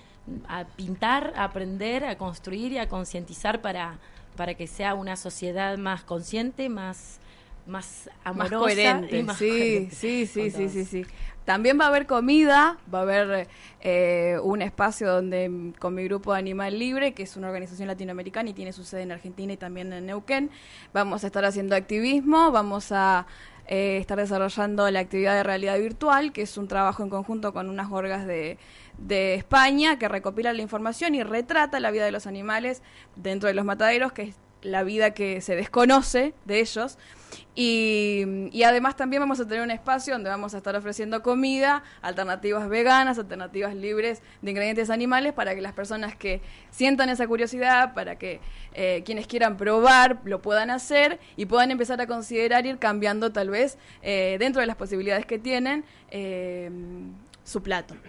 a 0.49 0.65
pintar, 0.65 1.33
a 1.35 1.43
aprender, 1.43 2.05
a 2.05 2.17
construir 2.17 2.71
y 2.71 2.79
a 2.79 2.89
concientizar 2.89 3.61
para, 3.63 3.99
para 4.37 4.55
que 4.55 4.69
sea 4.69 4.95
una 4.95 5.17
sociedad 5.17 5.77
más 5.77 6.05
consciente, 6.05 6.69
más 6.69 7.19
más 7.67 8.09
más 8.09 8.11
amorosa 8.23 8.59
coherente. 8.61 9.19
y 9.19 9.23
más 9.25 9.37
sí, 9.39 9.49
coherente 9.49 9.95
sí, 9.97 10.27
sí, 10.27 10.51
sí, 10.53 10.69
sí, 10.69 10.85
sí. 10.85 11.07
También 11.47 11.79
va 11.79 11.85
a 11.85 11.89
haber 11.89 12.07
comida, 12.07 12.77
va 12.93 12.99
a 12.99 13.03
haber 13.03 13.49
eh, 13.81 14.37
un 14.43 14.63
espacio 14.63 15.09
donde 15.09 15.73
con 15.79 15.95
mi 15.95 16.03
grupo 16.03 16.33
Animal 16.33 16.77
Libre, 16.77 17.15
que 17.15 17.23
es 17.23 17.37
una 17.37 17.47
organización 17.47 17.87
latinoamericana 17.87 18.51
y 18.51 18.53
tiene 18.53 18.73
su 18.73 18.83
sede 18.83 19.03
en 19.03 19.13
Argentina 19.13 19.53
y 19.53 19.57
también 19.57 19.93
en 19.93 20.07
Neuquén, 20.07 20.51
vamos 20.93 21.23
a 21.23 21.29
estar 21.29 21.45
haciendo 21.45 21.77
activismo, 21.77 22.51
vamos 22.51 22.91
a 22.91 23.29
eh, 23.69 23.99
estar 23.99 24.19
desarrollando 24.19 24.91
la 24.91 24.99
actividad 24.99 25.37
de 25.37 25.45
realidad 25.45 25.79
virtual, 25.79 26.33
que 26.33 26.43
es 26.43 26.59
un 26.59 26.67
trabajo 26.67 27.05
en 27.05 27.11
conjunto 27.11 27.53
con 27.53 27.71
unas 27.71 27.93
orgas 27.93 28.27
de, 28.27 28.59
de 28.99 29.35
España 29.35 30.01
que 30.01 30.09
recopila 30.09 30.53
la 30.53 30.63
información 30.63 31.15
y 31.15 31.23
retrata 31.23 31.79
la 31.79 31.93
vida 31.93 32.05
de 32.05 32.11
los 32.11 32.27
animales 32.27 32.83
dentro 33.15 33.47
de 33.47 33.55
los 33.55 33.65
mataderos, 33.65 34.11
que 34.13 34.23
es 34.23 34.37
la 34.63 34.83
vida 34.83 35.13
que 35.13 35.41
se 35.41 35.55
desconoce 35.55 36.35
de 36.45 36.59
ellos. 36.59 36.99
Y, 37.55 38.51
y 38.53 38.63
además 38.65 38.97
también 38.97 39.21
vamos 39.23 39.41
a 39.41 39.47
tener 39.47 39.63
un 39.63 39.71
espacio 39.71 40.13
donde 40.13 40.29
vamos 40.29 40.55
a 40.55 40.59
estar 40.59 40.77
ofreciendo 40.77 41.23
comida, 41.23 41.83
alternativas 42.03 42.69
veganas, 42.69 43.19
alternativas 43.19 43.75
libres 43.75 44.23
de 44.43 44.51
ingredientes 44.51 44.91
animales 44.91 45.33
para 45.33 45.55
que 45.55 45.63
las 45.63 45.73
personas 45.73 46.15
que 46.17 46.43
sientan 46.71 47.09
esa 47.09 47.27
curiosidad, 47.27 47.95
para 47.95 48.17
que 48.17 48.41
eh, 48.75 49.03
quienes 49.07 49.27
quieran 49.27 49.57
probar 49.57 50.21
lo 50.25 50.43
puedan 50.43 50.71
hacer 50.71 51.19
y 51.37 51.47
puedan 51.47 51.71
empezar 51.71 52.01
a 52.01 52.07
considerar 52.07 52.67
ir 52.67 52.79
cambiando 52.79 53.33
tal 53.33 53.49
vez 53.49 53.79
eh, 54.03 54.37
dentro 54.39 54.61
de 54.61 54.67
las 54.67 54.77
posibilidades 54.77 55.25
que 55.25 55.39
tienen 55.39 55.85
eh, 56.11 56.71
su 57.45 57.63
plato. 57.63 57.95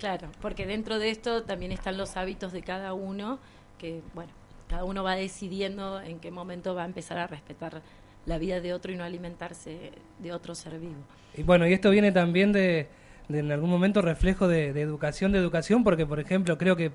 Claro, 0.00 0.30
porque 0.40 0.64
dentro 0.64 0.98
de 0.98 1.10
esto 1.10 1.42
también 1.42 1.72
están 1.72 1.98
los 1.98 2.16
hábitos 2.16 2.52
de 2.52 2.62
cada 2.62 2.94
uno, 2.94 3.38
que 3.76 4.00
bueno, 4.14 4.32
cada 4.66 4.84
uno 4.84 5.04
va 5.04 5.14
decidiendo 5.14 6.00
en 6.00 6.20
qué 6.20 6.30
momento 6.30 6.74
va 6.74 6.84
a 6.84 6.86
empezar 6.86 7.18
a 7.18 7.26
respetar 7.26 7.82
la 8.26 8.38
vida 8.38 8.60
de 8.60 8.72
otro 8.74 8.92
y 8.92 8.96
no 8.96 9.04
alimentarse 9.04 9.92
de 10.18 10.32
otro 10.32 10.54
ser 10.54 10.78
vivo. 10.78 10.94
Y 11.36 11.42
bueno, 11.42 11.66
y 11.66 11.72
esto 11.72 11.90
viene 11.90 12.12
también 12.12 12.52
de, 12.52 12.88
de 13.28 13.38
en 13.38 13.50
algún 13.52 13.70
momento 13.70 14.02
reflejo 14.02 14.48
de, 14.48 14.72
de 14.72 14.80
educación, 14.82 15.32
de 15.32 15.38
educación, 15.38 15.84
porque 15.84 16.06
por 16.06 16.20
ejemplo 16.20 16.58
creo 16.58 16.76
que, 16.76 16.92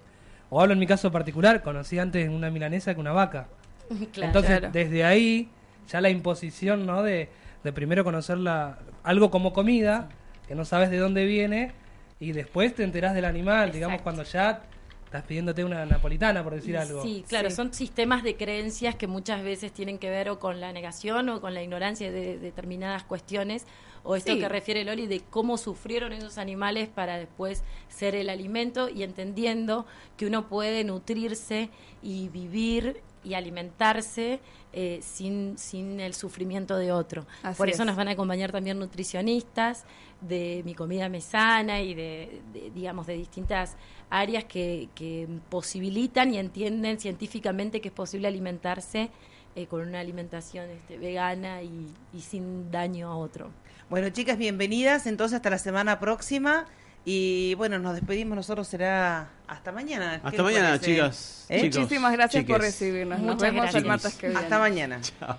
o 0.50 0.62
hablo 0.62 0.74
en 0.74 0.80
mi 0.80 0.88
caso 0.88 1.12
particular, 1.12 1.64
conocí 1.64 1.98
antes 2.00 2.30
una 2.30 2.50
milanesa 2.52 2.94
que 2.94 3.00
una 3.00 3.12
vaca. 3.14 3.48
Claro. 4.14 4.28
Entonces, 4.28 4.60
Claro. 4.60 4.72
desde 4.74 5.04
ahí, 5.04 5.50
ya 5.88 6.02
la 6.02 6.10
imposición, 6.10 6.86
¿no? 6.86 7.04
De, 7.04 7.30
de 7.64 7.72
primero 7.74 8.04
conocer 8.04 8.38
la, 8.38 8.80
algo 9.04 9.30
como 9.30 9.54
comida, 9.54 10.10
que 10.48 10.56
no 10.56 10.66
sabes 10.66 10.90
de 10.90 10.98
dónde 10.98 11.26
viene, 11.26 11.72
y 12.20 12.32
después 12.32 12.74
te 12.74 12.84
enterás 12.84 13.14
del 13.14 13.26
animal, 13.26 13.72
digamos, 13.72 14.02
cuando 14.02 14.24
ya 14.24 14.62
estás 15.06 15.24
pidiéndote 15.24 15.64
una 15.64 15.86
napolitana, 15.86 16.44
por 16.44 16.54
decir 16.56 16.78
algo. 16.78 17.02
Sí, 17.02 17.24
claro, 17.28 17.50
Sí. 17.50 17.56
son 17.56 17.74
sistemas 17.74 18.24
de 18.24 18.36
creencias 18.36 18.96
que 18.96 19.08
muchas 19.08 19.44
veces 19.44 19.72
tienen 19.72 19.98
que 19.98 20.10
ver 20.10 20.30
o 20.30 20.40
con 20.40 20.60
la 20.60 20.74
negación 20.74 21.30
o 21.30 21.42
con 21.42 21.54
la 21.54 21.64
ignorancia 21.64 22.12
de 22.12 22.38
determinadas 22.40 23.04
cuestiones, 23.04 23.66
o 24.04 24.16
esto 24.16 24.34
Sí. 24.34 24.40
que 24.40 24.50
refiere 24.50 24.84
Loli 24.84 25.08
de 25.08 25.22
cómo 25.22 25.58
sufrieron 25.58 26.12
esos 26.14 26.38
animales 26.38 26.90
para 26.90 27.18
después 27.18 27.64
ser 27.90 28.14
el 28.16 28.30
alimento 28.30 28.90
y 28.90 29.04
entendiendo 29.04 29.86
que 30.18 30.26
uno 30.28 30.48
puede 30.48 30.84
nutrirse 30.84 31.70
y 32.04 32.30
vivir 32.30 33.02
y 33.26 33.34
alimentarse 33.34 34.40
eh, 34.72 35.00
sin, 35.02 35.58
sin 35.58 36.00
el 36.00 36.14
sufrimiento 36.14 36.78
de 36.78 36.92
otro. 36.92 37.26
Así 37.44 37.58
Por 37.58 37.70
eso 37.70 37.84
es. 37.84 37.88
nos 37.88 37.96
van 37.96 38.08
a 38.08 38.12
acompañar 38.12 38.52
también 38.52 38.78
nutricionistas 38.78 39.86
de 40.22 40.62
mi 40.66 40.76
comida 40.76 41.10
mesana 41.10 41.82
y 41.82 41.94
de, 41.94 42.42
de, 42.54 42.72
digamos, 42.72 43.08
de 43.08 43.16
distintas 43.16 43.76
áreas 44.10 44.46
que, 44.46 44.90
que 44.96 45.28
posibilitan 45.50 46.34
y 46.34 46.38
entienden 46.38 47.00
científicamente 47.00 47.82
que 47.82 47.90
es 47.90 47.94
posible 47.94 48.28
alimentarse 48.28 49.10
eh, 49.56 49.68
con 49.68 49.82
una 49.82 50.00
alimentación 50.00 50.70
este, 50.70 50.98
vegana 50.98 51.64
y, 51.64 51.88
y 52.14 52.22
sin 52.22 52.70
daño 52.72 53.10
a 53.12 53.18
otro. 53.18 53.52
Bueno, 53.90 54.10
chicas, 54.10 54.38
bienvenidas. 54.38 55.08
Entonces, 55.08 55.38
hasta 55.38 55.50
la 55.50 55.58
semana 55.58 56.00
próxima. 56.00 56.66
Y 57.06 57.54
bueno, 57.56 57.78
nos 57.78 57.94
despedimos. 57.96 58.36
Nosotros 58.36 58.68
será 58.68 59.30
hasta 59.48 59.72
mañana. 59.72 60.20
¿Qué 60.22 60.28
Hasta 60.28 60.44
mañana, 60.44 60.68
parece? 60.70 60.86
chicas. 60.86 61.46
¿Eh? 61.50 61.62
chicos, 61.62 61.80
Muchísimas 61.82 62.12
gracias 62.14 62.44
por 62.46 62.60
recibirnos. 62.62 63.20
Nos 63.20 63.28
Muchas 63.36 63.42
vemos 63.42 63.62
gracias. 63.62 63.84
el 63.84 63.88
martes 63.88 64.14
que 64.16 64.28
viene. 64.28 64.42
Hasta 64.42 64.60
mañana. 64.60 65.00
Chao. 65.02 65.38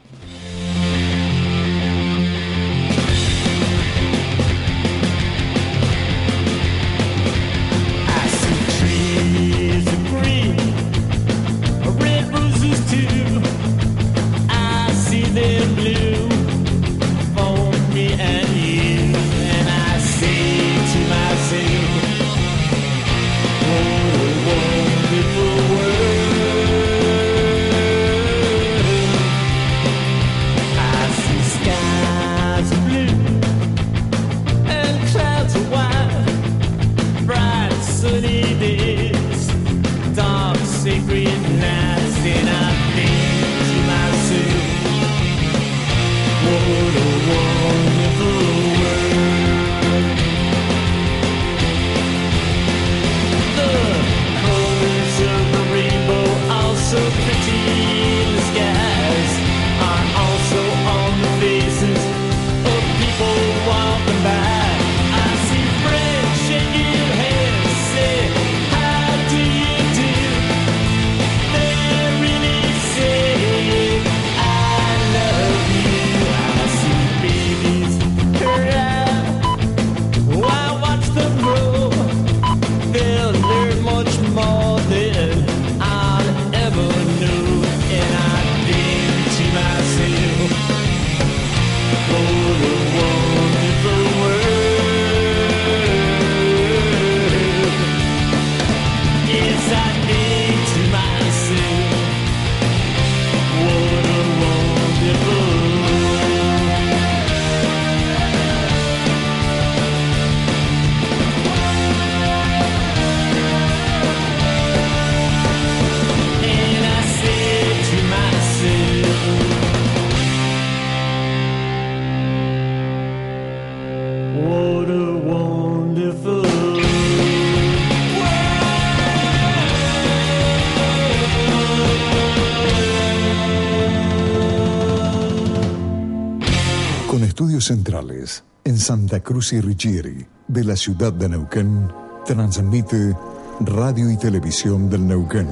Santa 139.16 139.32
Cruz 139.32 139.54
y 139.54 139.60
Richieri, 139.62 140.26
de 140.46 140.64
la 140.64 140.76
ciudad 140.76 141.10
de 141.10 141.30
Neuquén, 141.30 141.90
transmite 142.26 143.16
Radio 143.60 144.10
y 144.10 144.18
Televisión 144.18 144.90
del 144.90 145.06
Neuquén 145.06 145.48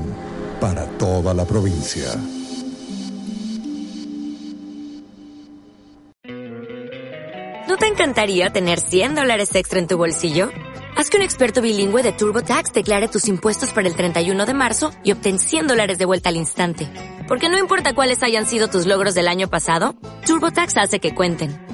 para 0.61 0.85
toda 0.99 1.33
la 1.33 1.47
provincia. 1.47 2.11
¿No 7.67 7.77
te 7.79 7.87
encantaría 7.87 8.51
tener 8.51 8.81
100 8.81 9.15
dólares 9.15 9.55
extra 9.55 9.79
en 9.79 9.87
tu 9.87 9.97
bolsillo? 9.97 10.51
Haz 10.97 11.09
que 11.09 11.17
un 11.17 11.23
experto 11.23 11.63
bilingüe 11.63 12.03
de 12.03 12.13
TurboTax 12.13 12.75
declare 12.75 13.09
tus 13.09 13.29
impuestos 13.29 13.73
para 13.73 13.89
el 13.89 13.97
31 13.97 14.45
de 14.45 14.53
marzo 14.53 14.93
y 15.03 15.13
obtén 15.13 15.39
100 15.39 15.69
dólares 15.69 15.97
de 15.97 16.05
vuelta 16.05 16.29
al 16.29 16.37
instante. 16.37 16.87
Porque 17.27 17.49
no 17.49 17.59
importa 17.59 17.95
cuáles 17.95 18.23
hayan 18.23 18.47
sido 18.47 18.69
tus 18.69 18.85
logros 18.85 19.15
del 19.15 19.27
año 19.27 19.49
pasado, 19.49 19.97
TurboTax 20.27 20.77
hace 20.77 21.01
que 21.01 21.15
cuenten. 21.15 21.74